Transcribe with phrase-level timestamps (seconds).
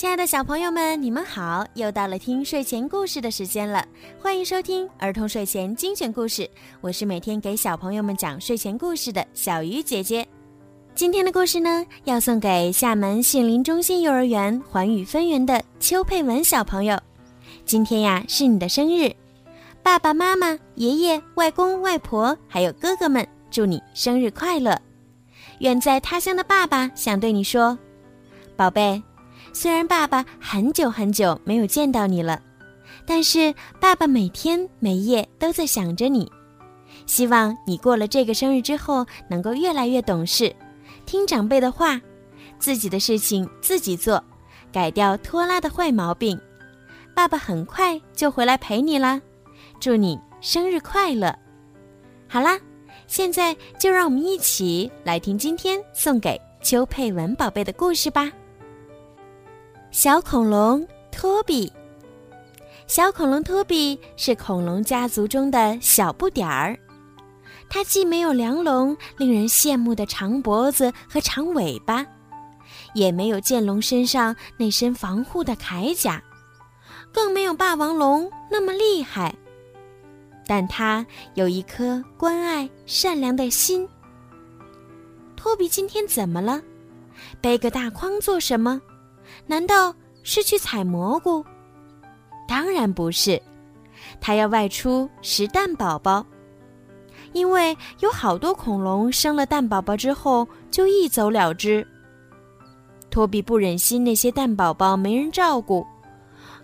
[0.00, 1.62] 亲爱的小朋友们，你们好！
[1.74, 3.84] 又到了听睡前故事的时间了，
[4.18, 6.48] 欢迎收听儿童睡前精选故事。
[6.80, 10.26] 我是每天给小朋友们讲睡前故事的小鱼姐姐。
[10.94, 16.98] 今天的故事呢，要送给厦门杏林中心幼儿园环宇分园的邱佩文小朋友。
[17.66, 19.14] 今天呀，是你的生日，
[19.82, 24.80] 爸爸妈妈、爷爷、外公外婆还有哥哥们，祝你生日快乐！
[25.58, 27.78] 远在他乡的爸爸想对你说，
[28.56, 29.02] 宝贝。
[29.52, 32.40] 虽然爸爸很久很久没有见到你了，
[33.04, 36.30] 但是爸爸每天每夜都在想着你。
[37.06, 40.54] 希望你过了这个生日之后，能够越来越懂事，
[41.06, 42.00] 听长辈的话，
[42.58, 44.22] 自己的事情自己做，
[44.72, 46.38] 改掉拖拉的坏毛病。
[47.14, 49.20] 爸爸很快就回来陪你啦，
[49.80, 51.36] 祝你生日快乐！
[52.28, 52.58] 好啦，
[53.06, 58.30] 现在就让我们一起来听今天送给邱佩文宝贝的故事吧。
[59.90, 61.70] 小恐龙托比，
[62.86, 66.78] 小恐龙托比是恐龙家族中的小不点儿。
[67.68, 72.06] 它既没有梁龙令人羡慕的长脖子和长尾巴，
[72.94, 76.22] 也没有剑龙身上那身防护的铠甲，
[77.12, 79.34] 更没有霸王龙那么厉害。
[80.46, 81.04] 但它
[81.34, 83.88] 有一颗关爱善良的心。
[85.36, 86.62] 托比今天怎么了？
[87.40, 88.80] 背个大筐做什么？
[89.46, 91.44] 难道是去采蘑菇？
[92.46, 93.40] 当然不是，
[94.20, 96.24] 他要外出拾蛋宝宝。
[97.32, 101.86] 因为有好多恐龙生了蛋宝宝之后就一走了之。
[103.08, 105.86] 托比不忍心那些蛋宝宝没人照顾，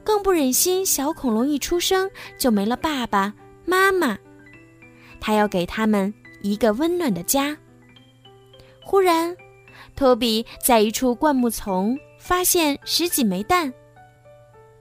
[0.03, 3.33] 更不忍心小恐龙一出生就没了爸爸
[3.65, 4.19] 妈妈。
[5.21, 7.57] 他要给他们一个温暖的家。
[8.85, 9.37] 忽然，
[9.95, 11.97] 托比在一处灌木丛。
[12.27, 13.73] 发现十几枚蛋。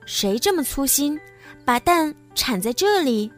[0.04, 1.16] 谁这么粗心，
[1.64, 3.30] 把蛋产在这里？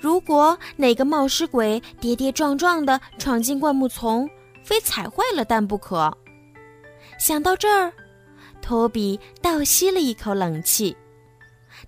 [0.00, 4.30] 如果哪个冒失鬼跌跌撞撞地闯进灌木丛，
[4.62, 6.16] 非踩坏了蛋不可。
[7.18, 7.92] 想到这儿，
[8.60, 10.96] 托比倒吸了一口冷气。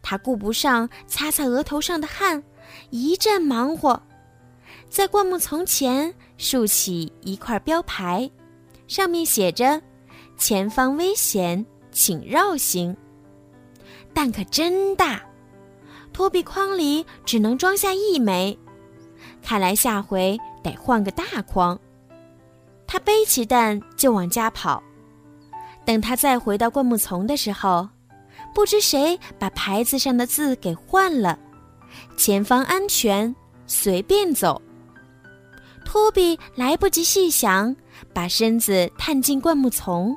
[0.02, 2.42] 他顾不上擦擦额头上的汗，
[2.90, 4.02] 一阵忙活，
[4.88, 8.28] 在灌木丛前竖起一块标牌，
[8.88, 9.80] 上面写着。
[10.36, 12.96] 前方危险，请绕行。
[14.12, 15.22] 蛋可真大，
[16.12, 18.58] 托比筐里只能装下一枚，
[19.42, 21.78] 看来下回得换个大筐。
[22.86, 24.82] 他背起蛋就往家跑。
[25.84, 27.88] 等他再回到灌木丛的时候，
[28.54, 31.38] 不知谁把牌子上的字给换了
[32.16, 33.34] ：“前方安全，
[33.66, 34.60] 随便走。”
[35.84, 37.74] 托比来不及细想，
[38.12, 40.16] 把身子探进灌木丛。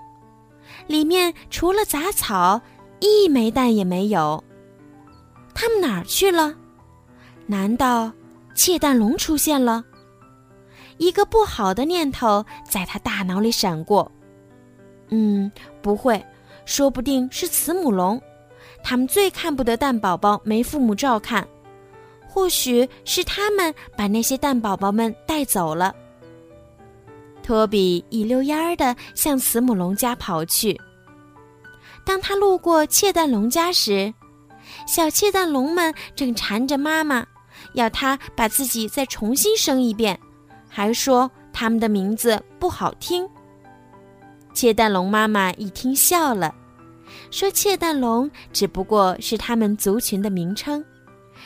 [0.85, 2.61] 里面除了杂草，
[2.99, 4.43] 一枚蛋也没有。
[5.53, 6.53] 他们哪儿去了？
[7.47, 8.11] 难道
[8.53, 9.83] 窃蛋龙出现了？
[10.97, 14.11] 一个不好的念头在他大脑里闪过。
[15.09, 15.51] 嗯，
[15.81, 16.23] 不会，
[16.65, 18.21] 说不定是慈母龙。
[18.83, 21.47] 他们最看不得蛋宝宝没父母照看，
[22.27, 25.95] 或许是他们把那些蛋宝宝们带走了。
[27.47, 30.77] 托比一溜烟儿地向慈母龙家跑去。
[32.05, 34.13] 当他路过窃蛋龙家时，
[34.85, 37.25] 小窃蛋龙们正缠着妈妈，
[37.71, 40.19] 要他把自己再重新生一遍，
[40.67, 43.25] 还说他们的名字不好听。
[44.53, 46.53] 窃蛋龙妈妈一听笑了，
[47.31, 50.83] 说：“窃蛋龙只不过是他们族群的名称，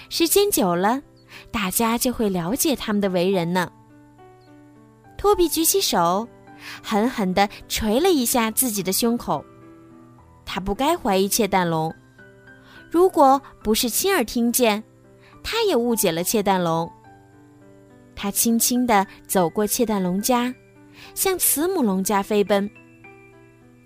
[0.10, 1.00] 时间久了，
[1.52, 3.72] 大家就会了解他们的为人呢。”
[5.22, 6.28] 托比举起手，
[6.82, 9.46] 狠狠地捶了一下自己的胸口。
[10.44, 11.94] 他不该怀疑窃蛋龙，
[12.90, 14.84] 如果不是亲耳听见，
[15.44, 16.92] 他也误解了窃蛋龙。
[18.16, 20.52] 他轻轻地走过窃蛋龙家，
[21.14, 22.68] 向慈母龙家飞奔。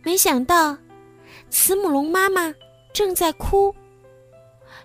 [0.06, 0.78] 没想到，
[1.50, 2.54] 慈母龙妈妈
[2.94, 3.76] 正在哭。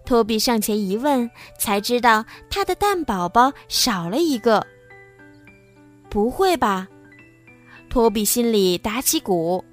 [0.05, 1.31] 托比上前一问，
[1.61, 4.67] 才知道他的蛋宝宝少了一个。
[6.11, 6.89] 不会吧？
[7.89, 9.65] 托比心里打起鼓，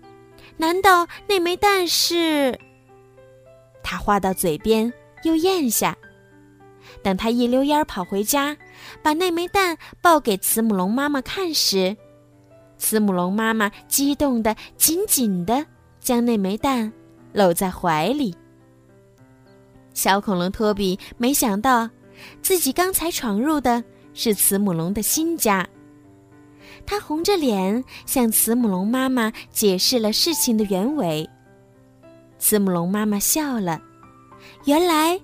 [0.55, 2.57] 难道那枚蛋是？
[3.83, 4.91] 他话到嘴边
[5.23, 5.97] 又咽下。
[7.03, 8.55] 等他一溜烟跑回家，
[9.01, 11.95] 把那枚蛋抱给慈母龙妈妈看时，
[12.77, 15.65] 慈母龙妈妈激动的紧紧的
[15.99, 16.91] 将那枚蛋
[17.33, 18.35] 搂在怀里。
[19.93, 21.89] 小恐龙托比没想到，
[22.41, 25.67] 自己刚才闯入的是慈母龙的新家。
[26.87, 31.29] 他红着脸向慈母龙妈妈解释了事情的原委。
[32.39, 33.79] 慈母龙妈妈笑了，
[34.63, 35.19] 原来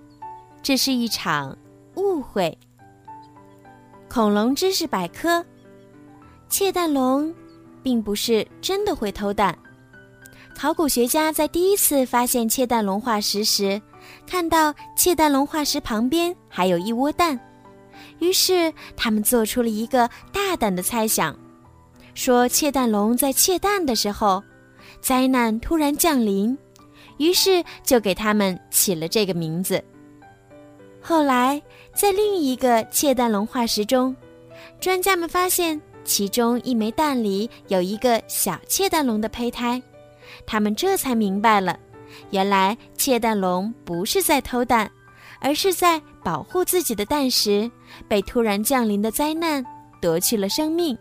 [0.61, 1.57] 这是一场
[1.95, 2.55] 误会。
[4.09, 5.43] 恐龙知识百科：
[6.49, 7.33] 窃蛋龙
[7.81, 9.57] 并不是真的会偷蛋。
[10.55, 13.81] 考古学家在第一次发现窃蛋龙化石时，
[14.27, 17.39] 看到窃蛋龙化石旁边还有一窝蛋，
[18.19, 21.35] 于是他们做出了一个大胆的猜想，
[22.13, 24.41] 说窃蛋龙在窃蛋的时候，
[25.01, 26.57] 灾难突然降临，
[27.17, 29.83] 于是就给他们起了这个名字。
[31.01, 31.61] 后来，
[31.93, 34.15] 在另一个窃蛋龙化石中，
[34.79, 39.81] 专家们发现其中一枚蛋里有一个小窃蛋龙的胚胎。
[40.45, 41.77] 他们这才明白了，
[42.29, 44.89] 原来窃蛋龙不是在偷蛋，
[45.41, 47.69] 而是在保护自己的蛋时，
[48.07, 49.65] 被突然降临的灾难
[49.99, 50.97] 夺去了生命。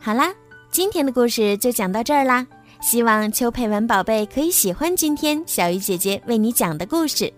[0.00, 0.32] 好啦，
[0.70, 2.46] 今天的故事就讲到这儿啦。
[2.80, 7.30] 希望邱佩文宝贝可以喜欢今天小鱼姐姐为你讲的故事。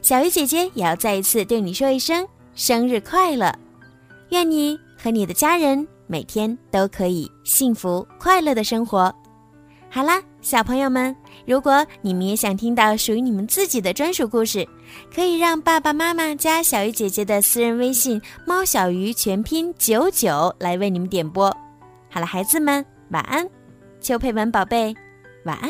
[0.00, 3.52] 小鱼姐姐也要再一次对你说一声生日快乐，
[4.30, 9.12] 愿你和你的家人每天都可以幸福快乐的生活。
[9.90, 11.14] 好啦，小朋友们，
[11.44, 14.66] 如果你们也想听到属于你们自己的专属故事，
[15.12, 21.54] 可以让爸爸妈妈加小鱼姐姐的私人微信“猫小鱼”全拼九九来为你们点播。
[22.14, 23.44] 好了，孩子们，晚安，
[24.00, 24.94] 邱佩文宝贝，
[25.46, 25.68] 晚安。